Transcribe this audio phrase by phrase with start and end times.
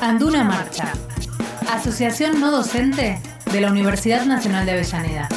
[0.00, 0.94] Anduna Marcha,
[1.68, 3.20] Asociación No Docente
[3.52, 5.28] de la Universidad Nacional de Avellaneda.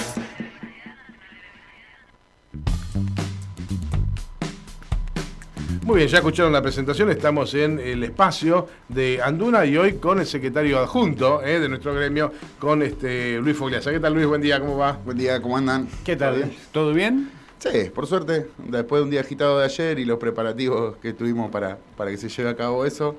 [5.81, 10.21] Muy bien, ya escucharon la presentación, estamos en el espacio de Anduna y hoy con
[10.21, 13.91] el secretario adjunto eh, de nuestro gremio, con este Luis Fogliasa.
[13.91, 14.27] ¿Qué tal Luis?
[14.27, 14.93] Buen día, ¿cómo va?
[15.03, 15.89] Buen día, ¿cómo andan?
[16.05, 16.53] ¿Qué tal?
[16.71, 17.29] ¿Todo bien?
[17.59, 21.51] Sí, por suerte, después de un día agitado de ayer y los preparativos que tuvimos
[21.51, 23.17] para, para que se lleve a cabo eso,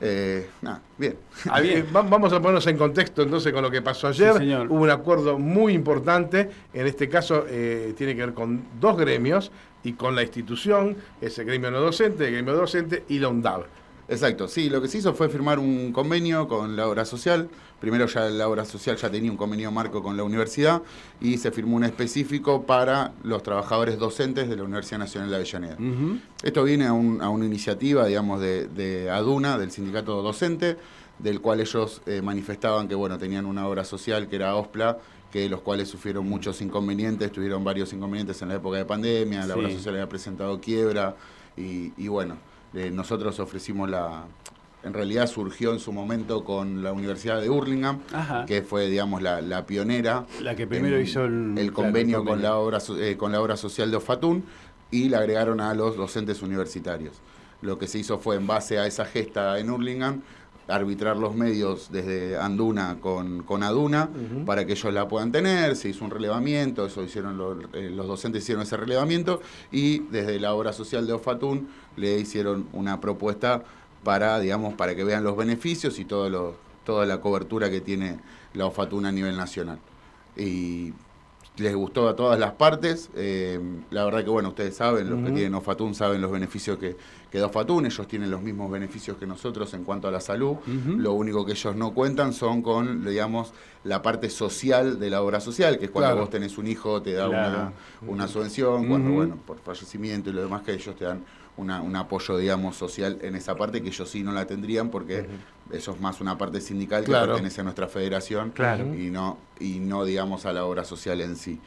[0.00, 0.46] eh,
[0.98, 1.16] bien.
[1.48, 1.86] Ah, bien.
[1.92, 4.32] Vamos a ponernos en contexto entonces con lo que pasó ayer.
[4.32, 4.66] Sí, señor.
[4.70, 9.50] Hubo un acuerdo muy importante, en este caso eh, tiene que ver con dos gremios
[9.82, 13.64] y con la institución, es el gremio no docente, el gremio docente y la UNDAB.
[14.08, 17.48] Exacto, sí, lo que se hizo fue firmar un convenio con la obra social.
[17.80, 20.80] Primero ya la obra social ya tenía un convenio marco con la universidad
[21.20, 25.76] y se firmó un específico para los trabajadores docentes de la Universidad Nacional de Avellaneda.
[26.42, 30.76] Esto viene a, un- a una iniciativa, digamos, de, de ADUNA, del sindicato docente,
[31.18, 34.98] del cual ellos eh, manifestaban que, bueno, tenían una obra social que era OSPLA,
[35.32, 39.54] que los cuales sufrieron muchos inconvenientes, tuvieron varios inconvenientes en la época de pandemia, la
[39.54, 39.60] Sí.
[39.60, 41.16] obra social había presentado quiebra
[41.56, 42.36] y, y bueno,
[42.76, 44.24] eh, nosotros ofrecimos la...
[44.84, 48.44] En realidad surgió en su momento con la Universidad de Hurlingham, Ajá.
[48.46, 50.26] que fue, digamos, la, la pionera.
[50.40, 53.40] La que primero en hizo el- claro, el convenio con la obra eh, con la
[53.40, 54.44] obra social de Ofatún
[54.92, 57.20] y la agregaron a los docentes universitarios.
[57.62, 60.20] Lo que se hizo fue en base a esa gesta en Hurlingham
[60.68, 64.10] arbitrar los medios desde Anduna con, con Aduna
[64.44, 68.06] para que ellos la puedan tener, se hizo un relevamiento, eso hicieron los, eh, los
[68.08, 73.62] docentes hicieron ese relevamiento y desde la obra social de Ofatún le hicieron una propuesta
[74.02, 78.18] para, digamos, para que vean los beneficios y todo lo- toda la cobertura que tiene
[78.54, 79.78] la Ofatún a nivel nacional.
[80.36, 80.92] Y
[81.58, 83.10] les gustó a todas las partes.
[83.14, 83.58] eh,
[83.90, 86.96] la verdad que, bueno, ustedes saben, los que tienen Ofatún saben los beneficios que,
[87.30, 87.86] que da Ofatún.
[87.86, 90.56] Ellos tienen los mismos beneficios que nosotros en cuanto a la salud.
[90.66, 93.52] Lo único que ellos no cuentan son con, digamos,
[93.84, 96.20] la parte social de la obra social, que es cuando Claro.
[96.22, 97.72] vos tenés un hijo, te da Claro.
[98.02, 101.22] una, una subvención, cuando, bueno, por fallecimiento y lo demás, que ellos te dan
[101.56, 105.26] una- un apoyo, digamos, social en esa parte que ellos sí no la tendrían porque
[105.72, 107.32] eso es más una parte sindical que Claro.
[107.32, 108.94] pertenece a nuestra federación Claro.
[108.94, 111.58] y no y no digamos a la obra social en sí.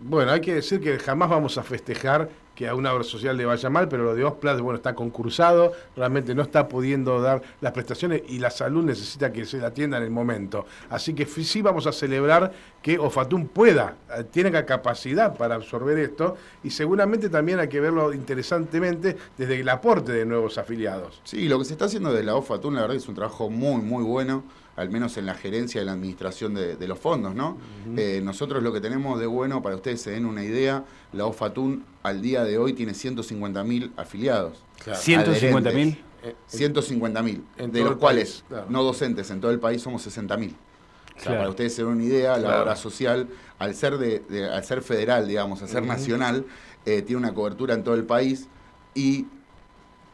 [0.00, 3.44] Bueno, hay que decir que jamás vamos a festejar que a una obra social le
[3.44, 7.72] vaya mal, pero lo de Osplas, bueno, está concursado, realmente no está pudiendo dar las
[7.72, 10.66] prestaciones y la salud necesita que se la atienda en el momento.
[10.88, 15.98] Así que sí vamos a celebrar que Ofatum pueda, eh, tiene la capacidad para absorber
[15.98, 21.20] esto y seguramente también hay que verlo interesantemente desde el aporte de nuevos afiliados.
[21.24, 23.82] Sí, lo que se está haciendo de la OFATUN, la verdad, es un trabajo muy,
[23.82, 24.44] muy bueno,
[24.78, 27.58] al menos en la gerencia y la administración de, de los fondos, ¿no?
[27.96, 31.84] Eh, nosotros lo que tenemos de bueno, para ustedes se den una idea, la OFATUN
[32.04, 34.62] al día de hoy tiene 150.000 afiliados.
[34.82, 35.00] Claro.
[35.00, 36.02] 150 mil.
[36.22, 38.66] Eh, 150.000, En de los cuales país, claro.
[38.68, 40.30] no docentes en todo el país somos 60.000.
[40.50, 41.38] O sea, Claro.
[41.38, 43.28] para ustedes se den una idea, la obra social,
[43.58, 46.44] al ser, de, de- al ser federal, digamos, al ser nacional,
[46.86, 48.46] eh, tiene una cobertura en todo el país
[48.94, 49.26] y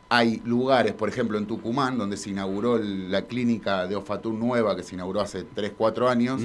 [0.09, 4.83] hay lugares, por ejemplo, en Tucumán, donde se inauguró la clínica de Ofatún nueva, que
[4.83, 6.43] se inauguró hace 3, 4 años,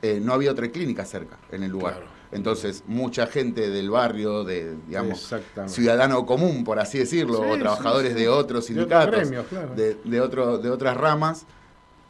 [0.00, 1.94] eh, no había otra clínica cerca en el lugar.
[1.94, 2.06] Claro.
[2.32, 5.32] Entonces, mucha gente del barrio, de, digamos,
[5.66, 8.18] ciudadano común, por así decirlo, Sí, o trabajadores sí.
[8.20, 9.74] de otros De sindicatos, claro.
[9.76, 11.44] de, de otro- de otras ramas,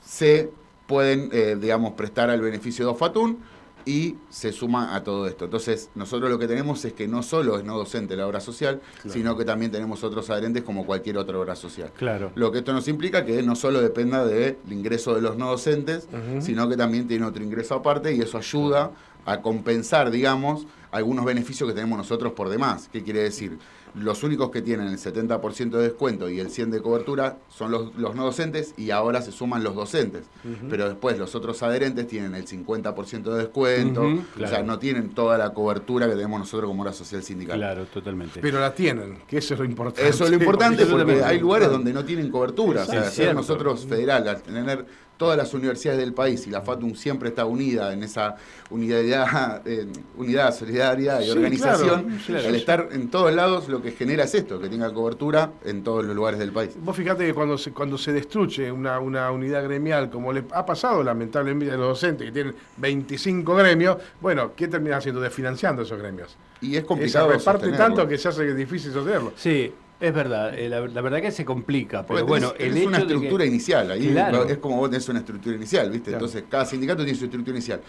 [0.04, 0.50] se
[0.86, 3.38] pueden, eh, digamos, prestar al beneficio de Ofatún
[3.84, 5.46] y se suma a todo esto.
[5.46, 8.80] Entonces, nosotros lo que tenemos es que no solo es no docente la obra social,
[9.08, 11.90] sino que también tenemos otros adherentes como cualquier otra obra social.
[11.96, 12.32] Claro.
[12.34, 16.08] Lo que esto nos implica que no solo dependa del ingreso de los no docentes,
[16.40, 18.92] sino que también tiene otro ingreso aparte y eso ayuda
[19.24, 22.88] a compensar, digamos, algunos beneficios que tenemos nosotros por demás.
[22.92, 23.58] ¿Qué quiere decir?
[23.94, 27.94] Los únicos que tienen el 70% de descuento y el 100% de cobertura son los,
[27.96, 30.24] los no docentes y ahora se suman los docentes.
[30.68, 34.54] Pero después los otros adherentes tienen el 50% de descuento, o claro.
[34.54, 37.58] sea, no tienen toda la cobertura que tenemos nosotros como obra social sindical.
[37.58, 38.40] Claro, totalmente.
[38.40, 40.08] Pero la tienen, que eso es lo importante.
[40.08, 42.82] Eso es lo importante porque hay lugares donde no tienen cobertura.
[42.82, 44.86] O sea, nosotros federal, al tener
[45.22, 48.34] todas las universidades del país y la FATUM siempre está unida en esa
[48.70, 49.86] unidad, eh,
[50.16, 52.48] unidad solidaridad y Sí, organización, claro, claro.
[52.48, 56.04] al estar en todos lados lo que genera es esto, que tenga cobertura en todos
[56.04, 56.72] los lugares del país.
[56.82, 60.66] Vos fíjate que cuando se, cuando se destruye una, una unidad gremial, como le ha
[60.66, 65.20] pasado lamentablemente a los docentes que tienen 25 gremios, bueno, ¿qué termina haciendo?
[65.20, 66.36] Desfinanciando esos gremios.
[66.60, 67.76] Y es Se complicado reparte sostenerlo.
[67.84, 69.32] tanto que se hace difícil sostenerlo.
[69.36, 70.58] Sí, es verdad.
[70.58, 72.04] eh, la, la verdad que se complica.
[72.06, 74.44] Pero bueno, tenés- el hecho una de que- estructura inicial, ahí Claro.
[74.48, 76.10] es como vos tenés una estructura inicial, ¿viste?
[76.10, 76.24] Claro.
[76.26, 77.80] Entonces, cada sindicato tiene su estructura inicial.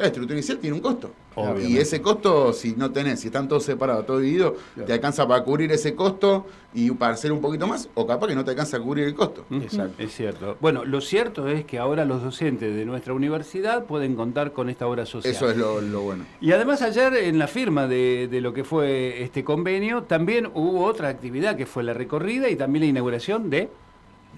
[0.00, 1.10] Cada instructor inicial tiene un costo.
[1.34, 1.68] Obviamente.
[1.68, 4.86] Y ese costo, si no tenés, si están todos separados, todo dividido, Claro.
[4.86, 8.34] te alcanza para cubrir ese costo y para hacer un poquito más, o capaz que
[8.34, 9.44] no te alcanza a cubrir el costo.
[9.50, 10.02] Exacto.
[10.02, 10.56] Es cierto.
[10.60, 14.86] Bueno, lo cierto es que ahora los docentes de nuestra universidad pueden contar con esta
[14.86, 15.34] obra social.
[15.34, 16.24] Eso es lo, lo bueno.
[16.40, 20.84] Y además ayer en la firma de, de lo que fue este convenio también hubo
[20.86, 23.68] otra actividad que fue la recorrida y también la inauguración de...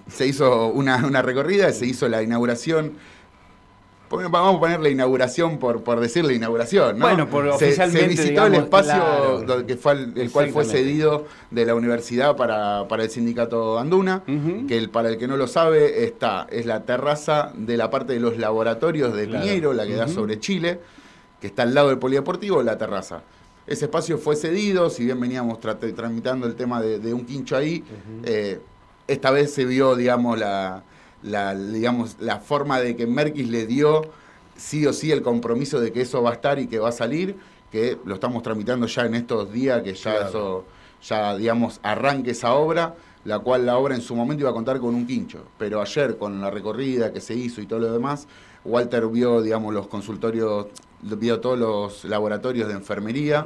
[0.08, 2.93] Se hizo una, una recorrida, se hizo la inauguración.
[4.12, 7.06] Vamos a poner la inauguración por, por decir la inauguración, ¿no?
[7.06, 9.67] Bueno, por se, oficialmente, se visitó digamos, el espacio claro.
[9.67, 14.23] que fue el cual fue cedido de la universidad para, para el sindicato Anduna,
[14.69, 18.12] que el, para el que no lo sabe, está, es la terraza de la parte
[18.12, 19.44] de los laboratorios de Claro.
[19.44, 20.81] Piñeiro, la que da sobre Chile,
[21.41, 23.23] que está al lado del polideportivo, la terraza.
[23.67, 27.85] Ese espacio fue cedido, si bien veníamos tramitando el tema de, de un quincho ahí,
[28.25, 28.61] eh,
[29.06, 30.82] esta vez se vio, digamos, la,
[31.23, 34.03] la, digamos, la forma de que Merkis le dio
[34.57, 36.93] sí o sí el compromiso de que eso va a estar y que va a
[36.93, 37.37] salir,
[37.71, 40.29] que lo estamos tramitando ya en estos días, que ya Claro.
[40.29, 40.65] eso,
[41.03, 44.79] ya digamos, arranque esa obra, la cual la obra en su momento iba a contar
[44.81, 45.45] con un quincho.
[45.59, 48.27] Pero ayer, con la recorrida que se hizo y todo lo demás,
[48.65, 50.67] Walter vio, digamos, los consultorios,
[51.03, 53.45] vio todos los laboratorios de enfermería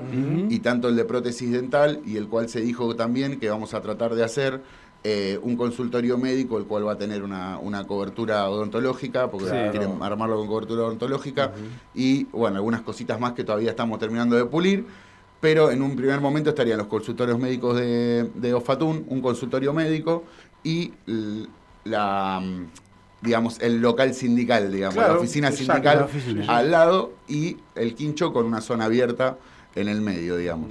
[0.51, 3.81] y tanto el de prótesis dental, y el cual se dijo también que vamos a
[3.81, 4.61] tratar de hacer
[5.09, 9.57] eh, un consultorio médico, el cual va a tener una, una cobertura odontológica, porque Sí.
[9.71, 11.53] quieren armarlo con cobertura odontológica,
[11.95, 14.85] y bueno, algunas cositas más que todavía estamos terminando de pulir.
[15.41, 20.25] Pero en un primer momento estarían los consultorios médicos de, de Ofatún, un consultorio médico
[20.65, 20.93] y
[21.85, 22.65] la, mm,
[23.23, 26.45] digamos, el local sindical, digamos, Claro, la oficina sindical la oficina.
[26.49, 29.37] al lado y el quincho con una zona abierta
[29.75, 30.71] en el medio, digamos.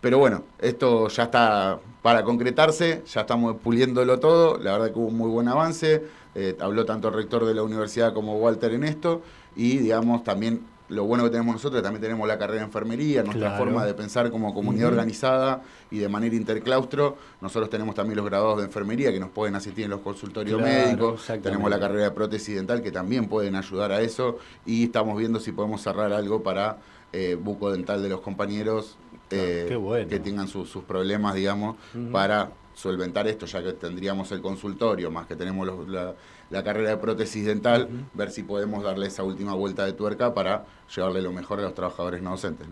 [0.00, 5.08] Pero bueno, esto ya está para concretarse, ya estamos puliéndolo todo, la verdad que hubo
[5.08, 6.04] un muy buen avance,
[6.34, 9.22] eh, habló tanto el rector de la universidad como Walter en esto,
[9.56, 13.48] y digamos también lo bueno que tenemos nosotros, también tenemos la carrera de enfermería, nuestra
[13.48, 13.64] Claro.
[13.64, 18.58] forma de pensar como comunidad organizada y de manera interclaustro, nosotros tenemos también los graduados
[18.58, 22.10] de enfermería que nos pueden asistir en los consultorios Claro, médicos, tenemos la carrera de
[22.12, 26.44] prótesis dental que también pueden ayudar a eso, y estamos viendo si podemos cerrar algo
[26.44, 26.76] para
[27.12, 28.96] eh, buco dental de los compañeros
[29.30, 30.08] eh, bueno.
[30.08, 31.76] que tengan sus- sus problemas, digamos,
[32.12, 32.50] para
[32.80, 36.14] solventar esto, ya que tendríamos el consultorio, más que tenemos los- la,
[36.50, 40.64] la carrera de prótesis dental, ver si podemos darle esa última vuelta de tuerca para
[40.94, 42.68] llevarle lo mejor a los trabajadores no docentes.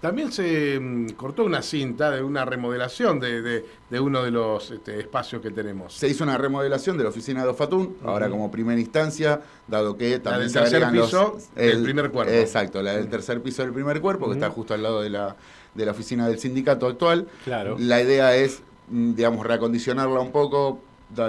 [0.00, 4.70] También se mm, cortó una cinta de una remodelación de, de- de uno de los
[4.70, 5.94] este, espacios que tenemos.
[5.94, 10.20] Se hizo una remodelación de la oficina de Ofatún, ahora como primera instancia, dado que
[10.20, 12.32] también del se tercer los- piso del primer cuerpo.
[12.32, 15.34] Exacto, la del tercer piso del primer cuerpo, que está justo al lado de la,
[15.74, 17.26] de la oficina del sindicato actual.
[17.44, 17.76] Claro.
[17.78, 20.80] La idea es, digamos, reacondicionarla un poco,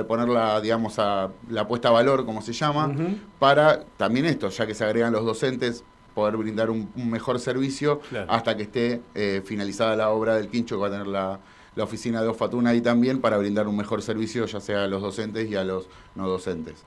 [0.07, 2.93] ponerla, digamos, a la puesta a valor, como se llama,
[3.39, 5.83] para también esto, ya que se agregan los docentes,
[6.15, 8.29] poder brindar un, un mejor servicio Claro.
[8.31, 11.39] hasta que esté eh, finalizada la obra del quincho que va a tener la,
[11.75, 15.01] la oficina de Ofatuna ahí también para brindar un mejor servicio ya sea a los
[15.01, 16.83] docentes y a los no docentes.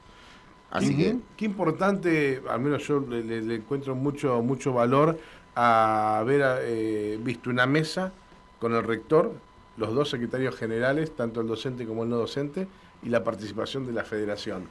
[0.70, 5.18] Así que Qué importante, al menos yo le, le- le encuentro mucho, mucho valor
[5.54, 8.12] a haber eh, visto una mesa
[8.60, 9.32] con el rector,
[9.76, 12.68] los dos secretarios generales, tanto el docente como el no docente,
[13.02, 14.66] y la participación de la federación.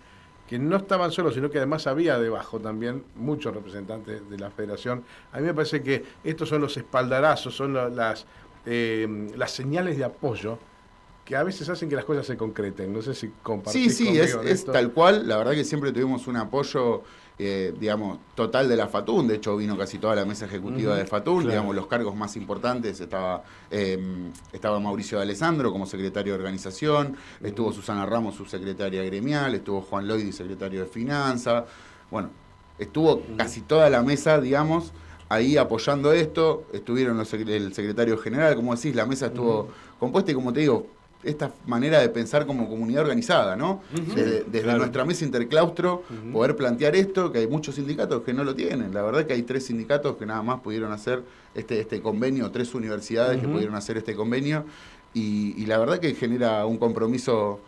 [0.48, 5.04] Que no estaban solos, sino que además había debajo también muchos representantes de la federación.
[5.32, 8.26] A mí me parece que estos son los espaldarazos, son la- las,
[8.66, 10.58] eh, las señales de apoyo
[11.26, 12.92] que a veces hacen que las cosas se concreten.
[12.92, 14.74] No sé si sí, compartís sí, conmigo es, es esto.
[14.74, 15.26] tal cual.
[15.28, 17.04] La verdad que siempre tuvimos un apoyo,
[17.40, 19.28] eh, digamos, total de la FATUN.
[19.28, 21.36] De hecho, vino casi toda la mesa ejecutiva Ujú, de FATUN.
[21.38, 21.50] claro.
[21.50, 23.98] Digamos, los cargos más importantes estaba, eh,
[24.52, 30.08] estaba Mauricio de Alessandro como secretario de organización, estuvo Susana Ramos, subsecretaria gremial, estuvo Juan
[30.08, 31.64] Loidi, secretario de finanzas.
[32.12, 32.30] Bueno,
[32.78, 34.92] estuvo casi toda la mesa, digamos,
[35.30, 36.66] ahí apoyando esto.
[36.74, 39.70] Estuvieron los el secretario general, como decís, la mesa estuvo
[40.00, 40.88] compuesta y como te digo,
[41.24, 43.82] esta manera de pensar como comunidad organizada, ¿no?
[44.16, 44.80] Desde, desde claro.
[44.80, 48.94] nuestra mesa interclaustro, poder plantear esto, que hay muchos sindicatos que no lo tienen.
[48.94, 51.24] La verdad que hay tres sindicatos que nada más pudieron hacer
[51.56, 54.66] este, este convenio, tres universidades que pudieron hacer este convenio,
[55.14, 57.60] y, y la verdad que genera un compromiso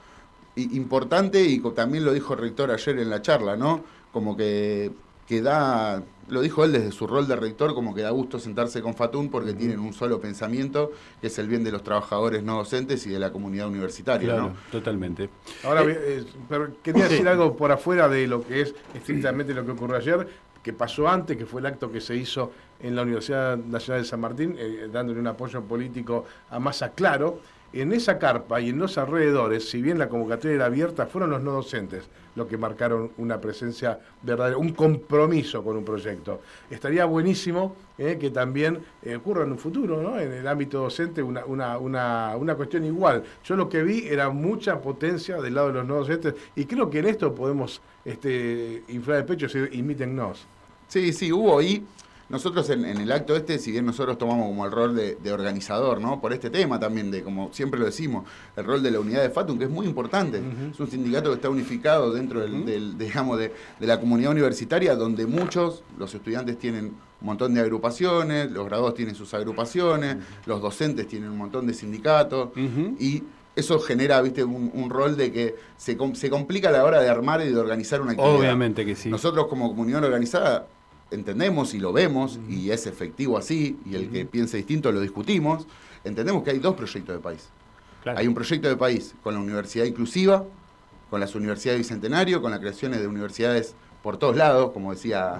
[0.55, 3.83] importante y también lo dijo el rector ayer en la charla, ¿no?
[4.11, 4.91] Como que,
[5.27, 8.81] que da, lo dijo él desde su rol de rector, como que da gusto sentarse
[8.81, 10.91] con Fatún porque tienen un solo pensamiento,
[11.21, 14.49] que es el bien de los trabajadores no docentes y de la comunidad universitaria, Claro,
[14.49, 14.55] ¿no?
[14.71, 15.29] totalmente.
[15.63, 19.71] Ahora, eh, pero quería decir algo por afuera de lo que es estrictamente lo que
[19.71, 20.27] ocurrió ayer,
[20.61, 24.07] que pasó antes, que fue el acto que se hizo en la Universidad Nacional de
[24.07, 27.39] San Martín, eh, dándole un apoyo político a Massa Claro,
[27.73, 31.41] En esa carpa y en los alrededores, si bien la convocatoria era abierta, fueron los
[31.41, 36.41] no docentes los que marcaron una presencia verdadera, un compromiso con un proyecto.
[36.69, 40.19] Estaría buenísimo eh, que también eh, ocurra en un futuro, ¿no?
[40.19, 43.23] en el ámbito docente, una, una, una, una, cuestión igual.
[43.43, 46.89] Yo lo que vi era mucha potencia del lado de los no docentes y creo
[46.89, 50.45] que en esto podemos este, inflar el pecho y imítennos.
[50.87, 51.83] Sí, sí, hubo ahí
[52.27, 56.19] nosotros en, el acto este, si bien nosotros tomamos como el rol de, organizador, ¿no?
[56.19, 59.29] Por este tema también, de como siempre lo decimos, el rol de la unidad de
[59.29, 60.41] Fatum, que es muy importante.
[60.71, 65.83] Es un sindicato que está unificado dentro del, digamos, de, la comunidad universitaria, donde muchos,
[65.97, 71.29] los estudiantes tienen un montón de agrupaciones, los graduados tienen sus agrupaciones, los docentes tienen
[71.29, 72.49] un montón de sindicatos,
[72.99, 73.23] y
[73.55, 77.41] eso genera, viste, un, rol de que se, se, complica a la hora de armar
[77.41, 78.35] y de organizar una actividad.
[78.35, 79.09] Obviamente que sí.
[79.09, 80.67] Nosotros como comunidad organizada
[81.15, 85.67] entendemos y lo vemos, y es efectivo así, y el que piense distinto lo discutimos,
[86.03, 87.49] entendemos que hay dos proyectos de país.
[88.05, 90.45] Hay un proyecto de país con la universidad inclusiva,
[91.09, 95.37] con las universidades Bicentenario, con las creaciones de universidades por todos lados, como decía,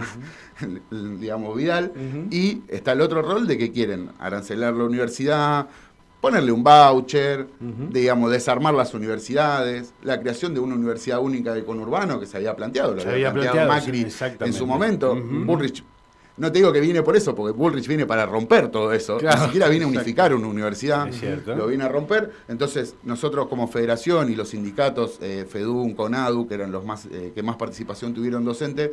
[1.20, 1.94] digamos, Vidal,
[2.32, 5.68] y está el otro rol de que quieren arancelar la universidad,
[6.26, 7.46] ponerle un voucher,
[7.92, 12.56] digamos, desarmar las universidades, la creación de una universidad única de conurbano que se había
[12.56, 14.08] planteado, lo había, planteado, Macri
[14.40, 15.16] en su momento.
[15.16, 15.84] Bullrich,
[16.38, 19.46] no te digo que viene por eso, porque Bullrich viene para romper todo eso, ni
[19.46, 21.08] siquiera viene a unificar una universidad,
[21.46, 22.32] lo viene a romper.
[22.48, 27.34] Entonces, nosotros como federación y los sindicatos, eh, FEDUN, CONADU, que eran los más eh,
[27.36, 28.90] que más participación tuvieron docentes,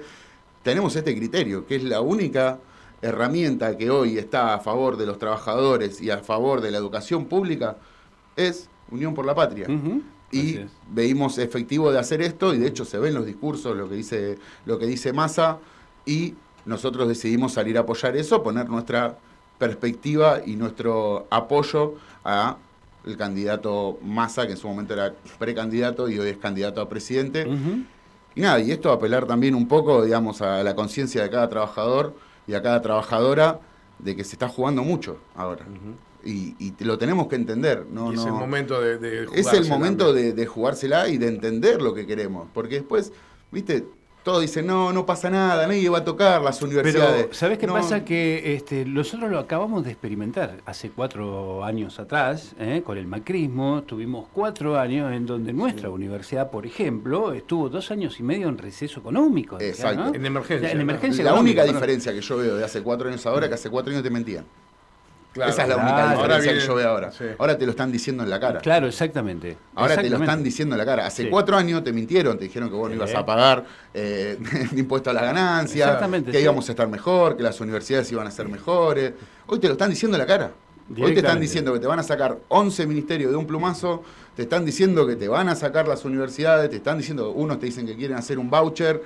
[0.63, 2.59] tenemos este criterio, que es la única
[3.03, 7.27] herramienta que hoy está a favor de los trabajadores y a favor de la educación
[7.27, 7.77] pública
[8.37, 9.67] es Unión por la Patria.
[10.31, 13.97] Y veimos efectivo de hacer esto, y de hecho se ven los discursos, lo que
[13.97, 15.59] dice, lo que dice Massa,
[16.07, 19.19] y nosotros decidimos salir a apoyar eso, poner nuestra
[19.59, 22.57] perspectiva y nuestro apoyo a
[23.05, 27.47] el candidato Massa, que en su momento era precandidato y hoy es candidato a presidente.
[28.35, 32.15] Y nada, y esto apelar también un poco, digamos, a la conciencia de cada trabajador
[32.47, 33.61] y a cada trabajadora
[33.99, 35.67] de que se está jugando mucho ahora.
[36.25, 37.87] y, lo tenemos que entender.
[37.87, 41.95] No, es el momento de, Es el momento de, de, jugársela y de entender lo
[41.95, 42.49] que queremos.
[42.53, 43.13] Porque después,
[43.51, 43.85] viste,
[44.23, 47.25] todos dicen, no, no pasa nada, nadie va a tocar las universidades.
[47.25, 48.05] Pero, ¿sabes qué pasa?
[48.05, 52.83] Que este, nosotros lo acabamos de experimentar hace cuatro años atrás, ¿eh?
[52.85, 58.19] con el macrismo, tuvimos cuatro años en donde nuestra universidad, por ejemplo, estuvo dos años
[58.21, 59.61] y medio en receso económico.
[59.61, 60.15] Exacto.
[60.15, 60.71] En emergencia.
[60.71, 63.55] en emergencia la única diferencia que yo veo de hace cuatro años ahora es que
[63.55, 64.45] hace cuatro años te mentían.
[65.35, 67.11] Esa es la única diferencia que yo veo ahora.
[67.39, 68.61] Ahora te lo están diciendo en la cara.
[68.61, 69.57] Claro, exactamente.
[69.75, 71.07] Ahora te lo están diciendo en la cara.
[71.07, 74.39] Hace cuatro años te mintieron, te dijeron que vos no ibas a pagar eh,
[74.77, 75.99] impuesto a la ganancia,
[76.31, 79.13] que íbamos a estar mejor, que las universidades iban a ser mejores.
[79.47, 80.53] Hoy te lo están diciendo en la cara.
[80.91, 84.03] Hoy te están diciendo que te van a sacar 11 ministerios de un plumazo,
[84.37, 87.67] te están diciendo que te van a sacar las universidades, te están diciendo, unos te
[87.67, 89.03] dicen que quieren hacer un voucher.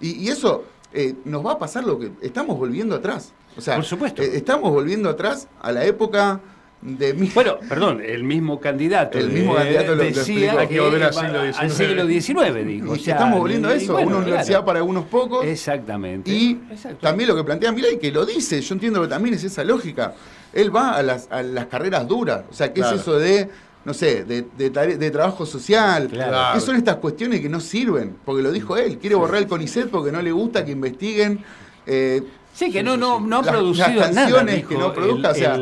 [0.00, 3.32] Y, eso eh, nos va a pasar lo que estamos volviendo atrás.
[3.56, 4.22] O sea, Por supuesto.
[4.22, 6.40] Eh, estamos volviendo atrás a la época
[6.82, 9.16] de Bueno, perdón, el mismo candidato.
[9.16, 12.66] El mismo candidato lo, decía que volver al siglo XIX.
[12.66, 12.94] dijo.
[12.94, 15.44] estamos volviendo a eso, una universidad para unos pocos.
[15.44, 16.30] Exactamente.
[16.30, 16.60] Y
[17.00, 20.14] también lo que plantea Milay, que lo dice, yo entiendo que también es esa lógica.
[20.52, 22.42] Él va a las, a las carreras duras.
[22.50, 23.48] O sea, ¿qué es eso de
[23.84, 26.08] no sé, de, de, trabajo social.
[26.08, 28.16] ¿Qué son estas cuestiones que no sirven?
[28.24, 31.44] Porque lo dijo él, quiere borrar el CONICET porque no le gusta que investiguen
[31.84, 32.22] eh,
[32.54, 35.58] Sí, que no, no, no ha producido las canciones que no produzca, o sea,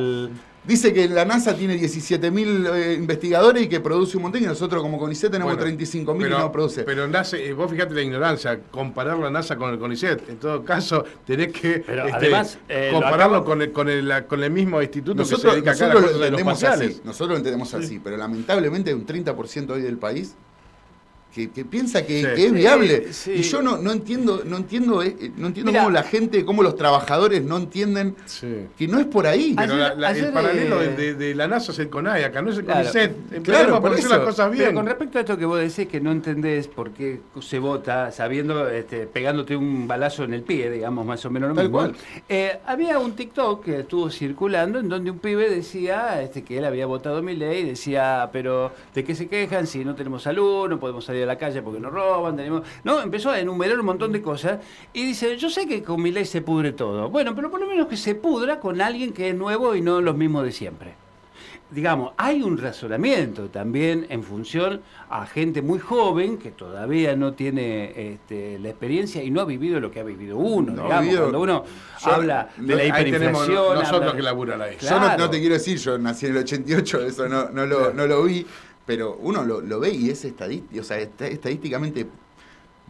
[0.65, 4.83] dice que la NASA tiene 17.000 eh, investigadores y que produce un montón y nosotros
[4.83, 6.83] como CONICET tenemos 35.000 y no produce.
[6.85, 10.65] Pero nace, eh, vos fíjate la ignorancia, comparar la NASA con el CONICET, en todo
[10.65, 15.23] caso tenés que este, además, eh, compararlo con, el, con, el, con el mismo instituto
[15.23, 18.95] nosotros, que se dedica nosotros a lo entendemos así, Nosotros lo entendemos así, pero lamentablemente
[18.95, 20.35] un 30% hoy del país
[21.35, 23.09] que, piensa que, es viable.
[23.27, 26.75] Y yo no, no entiendo, no entiendo, eh, no entiendo cómo la gente, cómo los
[26.75, 28.17] trabajadores no entienden
[28.77, 29.55] que no es por ahí.
[29.57, 33.43] Pero el paralelo de, la NASA es el CONAI, acá no es el CONICET.
[33.43, 34.09] Claro, por eso.
[34.09, 34.65] las cosas bien.
[34.65, 38.11] Pero con respecto a esto que vos decís que no entendés por qué se vota
[38.11, 41.93] sabiendo, este, pegándote un balazo en el pie, digamos, más o menos lo mismo.
[42.29, 46.65] Eh, había un TikTok que estuvo circulando en donde un pibe decía este, que él
[46.65, 50.81] había votado mi ley, decía, pero ¿de qué se quejan si no tenemos salud, no
[50.81, 52.63] podemos salir a la calle porque nos roban, tenemos...
[52.85, 54.59] No, empezó a enumerar un montón de cosas
[54.93, 57.09] y dice, yo sé que con mi ley se pudre todo.
[57.11, 60.01] Bueno, pero por lo menos que se pudra con alguien que es nuevo y no
[60.01, 60.95] los mismos de siempre.
[61.71, 68.13] digamos, hay un razonamiento también en función a gente muy joven que todavía no tiene
[68.15, 71.21] este, la experiencia y no ha vivido lo que ha vivido uno, No digamos, vivido-
[71.21, 71.65] cuando uno
[72.05, 73.55] Yo- habla de la tenemos hiperinflación.
[73.75, 74.77] nosotros habla que de- laburan ahí.
[74.81, 75.19] Yo no, Claro.
[75.25, 78.25] no te quiero decir, yo nací en el 88, eso no, no, lo, no lo
[78.25, 78.45] vi,
[78.87, 82.07] pero uno lo, lo ve y es estadístico, o sea, está estadísticamente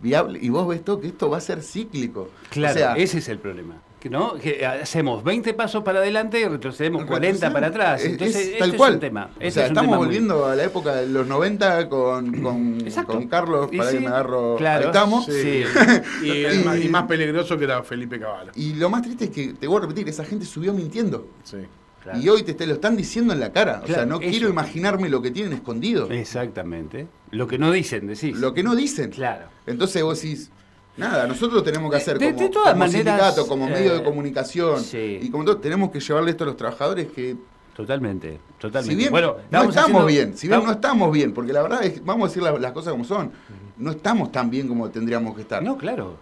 [0.00, 0.38] viable.
[0.42, 2.28] Y vos ves todo que esto va a ser cíclico.
[2.50, 3.76] Claro, o sea, ese es el problema.
[4.00, 4.32] Que, ¿no?
[4.38, 7.52] que hacemos 20 pasos para adelante y retrocedemos 40 retroceder.
[7.52, 8.00] para atrás.
[8.00, 8.94] Es- Entonces, es este tal es cual.
[8.94, 9.30] un tema.
[9.36, 12.32] O sea, es un estamos tema muy- volviendo a la época de los 90 con,
[12.40, 14.56] con, con Carlos, Y para sí, que me agarro.
[14.56, 14.80] claro.
[14.80, 15.26] Ahí estamos.
[15.26, 15.64] Sí.
[16.24, 18.52] Y, el más, y más peligroso que era Felipe Caballo.
[18.54, 21.26] Y lo más triste es que, te voy a repetir, esa gente subió mintiendo.
[21.44, 21.58] Sí.
[22.02, 22.18] Claro.
[22.18, 23.82] Y hoy te, lo están diciendo en la cara.
[23.84, 24.30] o sea, no eso.
[24.30, 26.10] quiero imaginarme lo que tienen escondido.
[26.10, 27.06] Exactamente.
[27.30, 28.36] Lo que no dicen, decís.
[28.38, 29.10] Lo que no dicen.
[29.10, 29.46] Claro.
[29.66, 30.50] Entonces vos decís,
[30.96, 33.98] nada, nosotros tenemos que hacer De- como, de todas como maneras, sindicato, como medio eh,
[33.98, 35.18] de comunicación, sí.
[35.20, 37.36] y como todo, tenemos que llevarle esto a los trabajadores que,
[37.76, 38.90] Totalmente, totalmente.
[38.92, 41.82] si bien bueno, no estamos haciendo- bien, si bien no estamos- bien, porque la verdad
[41.84, 43.30] es, vamos a decir las, las cosas como son,
[43.78, 45.62] no estamos tan bien como tendríamos que estar.
[45.62, 46.16] No, claro.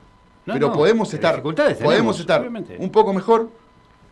[0.46, 0.72] No, pero no.
[0.74, 2.76] podemos estar, Dificultades podemos tenemos, estar obviamente.
[2.78, 3.50] un poco mejor,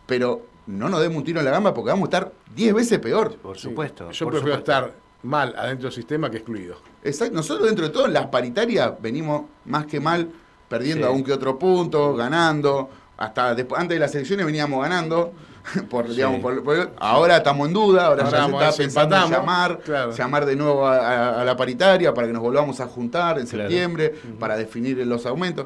[0.05, 2.99] pero no nos demos un tiro en la gamba porque vamos a estar 10 veces
[2.99, 3.35] peor.
[3.37, 3.63] Por Sí.
[3.69, 4.11] supuesto.
[4.11, 4.71] Yo por prefiero supuesto.
[4.87, 4.93] estar
[5.23, 6.75] mal adentro del sistema que excluido.
[7.03, 7.33] Exacto.
[7.35, 10.29] Nosotros dentro de todo, en las paritarias, venimos más que mal,
[10.69, 11.07] perdiendo Sí.
[11.09, 12.89] algún que otro punto, ganando.
[13.17, 15.31] Hasta después, antes de las elecciones veníamos ganando.
[15.89, 16.13] Por, Sí.
[16.15, 19.15] digamos, por- por- ahora estamos en duda, ahora, Ahora ya se vamos a está pensando
[19.17, 20.11] en llamar, claro.
[20.13, 23.47] llamar de nuevo a, a- a la paritaria para que nos volvamos a juntar en
[23.47, 23.63] Claro.
[23.69, 25.65] septiembre, para definir los aumentos.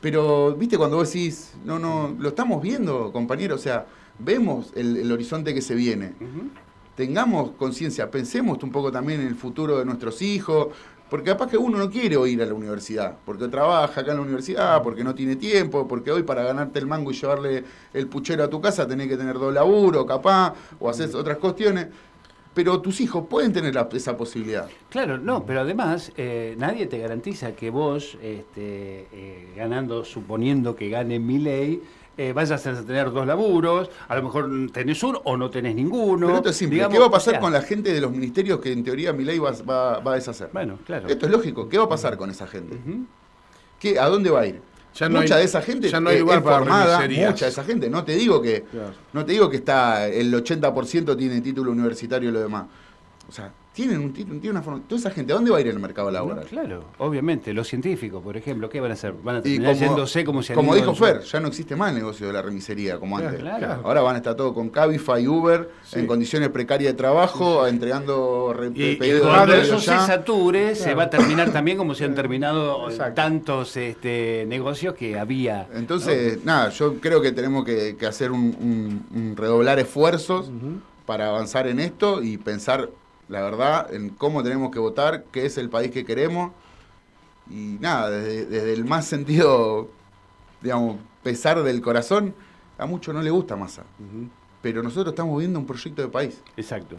[0.00, 3.84] Pero, viste, cuando vos decís, no, no, lo estamos viendo, compañero, o sea,
[4.18, 6.12] vemos el, el horizonte que se viene.
[6.94, 10.68] Tengamos conciencia, pensemos un poco también en el futuro de nuestros hijos,
[11.08, 14.22] porque capaz que uno no quiere ir a la universidad, porque trabaja acá en la
[14.24, 18.42] universidad, porque no tiene tiempo, porque hoy para ganarte el mango y llevarle el puchero
[18.44, 21.86] a tu casa tenés que tener dos laburo, capaz, o hacer otras cuestiones,
[22.52, 24.68] pero tus hijos pueden tener la- esa posibilidad.
[24.90, 30.88] Claro, no, pero además eh, nadie te garantiza que vos, este, eh, ganando, suponiendo que
[30.90, 31.80] gane mi ley,
[32.18, 36.26] eh, vayas a tener dos laburos, a lo mejor tenés uno o no tenés ninguno.
[36.26, 38.00] pero esto es simple, digamos, ¿qué va a o pasar sea, con la gente de
[38.00, 40.50] los ministerios que en teoría mi ley va, va- va a deshacer?
[40.52, 41.08] Bueno, claro.
[41.08, 42.76] Esto es lógico, ¿qué va a pasar con esa gente?
[43.78, 44.60] ¿Qué, ¿A dónde va a ir?
[44.94, 47.44] Ya no mucha hay- de esa gente ya no hay lugar es para formada, mucha
[47.44, 47.88] de esa gente.
[47.88, 48.90] No te digo que Claro.
[49.12, 52.64] no te digo que está el 80% tiene título universitario y lo demás.
[53.28, 54.80] O sea, tienen un título, tienen una forma.
[54.88, 56.44] Toda esa gente, ¿a dónde va a ir el mercado laboral?
[56.44, 57.52] No, claro, obviamente.
[57.52, 59.12] Los científicos, por ejemplo, ¿qué van a hacer?
[59.22, 61.76] Van a Y terminar como, yéndose como se han como dijo Fer, ya no existe
[61.76, 63.42] más el negocio de la remisería como Claro, antes.
[63.44, 63.80] claro.
[63.84, 65.98] Ahora van a estar todo con Cabify, Uber, Sí.
[66.00, 69.86] en condiciones precarias de trabajo, entregando re- Y- y pedidos de Cuando pedidos eso se
[69.90, 70.00] ya.
[70.06, 73.14] sature, se va a terminar también como se han terminado Exacto.
[73.14, 75.68] tantos este, negocios que había.
[75.74, 80.50] Entonces, nada, yo creo que tenemos que, que hacer un, un- un redoblar esfuerzos
[81.04, 82.88] para avanzar en esto y pensar,
[83.28, 86.52] la verdad, en cómo tenemos que votar, qué es el país que queremos.
[87.50, 89.88] Y nada, desde, desde el más sentido,
[90.60, 92.34] digamos, pesar del corazón,
[92.78, 93.84] a muchos no le gusta Massa.
[94.62, 96.42] Pero nosotros estamos viendo un proyecto de país.
[96.56, 96.96] Exacto.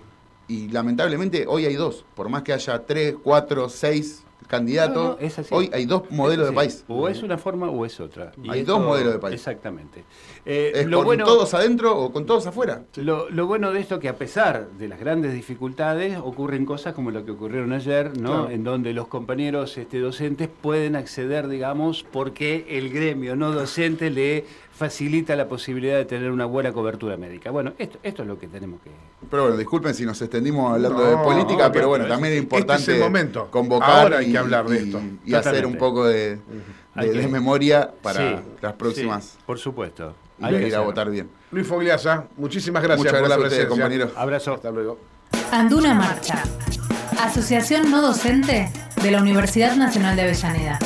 [0.47, 2.05] Y lamentablemente hoy hay dos.
[2.15, 5.53] Por más que haya tres, cuatro, seis candidatos, No, no, es así.
[5.53, 6.83] hoy hay dos modelos de país.
[6.87, 8.31] O es una forma o es otra.
[8.41, 9.35] Y Hay dos modelos de país.
[9.35, 10.03] Exactamente.
[10.45, 12.83] Eh, ¿Es lo, con bueno, todos adentro o con todos afuera?
[12.95, 17.11] lo, lo bueno de esto que a pesar de las grandes dificultades ocurren cosas como
[17.11, 18.29] lo que ocurrieron ayer, ¿no?
[18.29, 18.49] Claro.
[18.49, 24.45] En donde los compañeros este, docentes pueden acceder, digamos, porque el gremio no docente le
[24.71, 27.51] facilita la posibilidad de tener una buena cobertura médica.
[27.51, 28.89] Bueno, esto, esto es lo que tenemos que...
[29.29, 32.43] Pero bueno, disculpen si nos extendimos hablando No, de política, pero bueno, también es este
[32.45, 33.49] importante es el momento.
[33.51, 35.01] convocar Ahora hay y, que hablar de y- esto.
[35.25, 36.39] y hacer un poco de, de-
[36.95, 40.15] Hay que- de memoria para Sí, las próximas sí, por supuesto.
[40.41, 41.29] Hay que ir a votar bien.
[41.51, 43.83] Luis Fogliasa, muchísimas gracias Muchas por gracias la a ustedes, presencia.
[43.83, 44.11] compañeros.
[44.15, 44.53] Abrazo.
[44.53, 44.99] Hasta luego.
[45.51, 46.43] Anduna Marcha.
[47.21, 50.79] Asociación no docente de la Universidad Nacional de Avellaneda.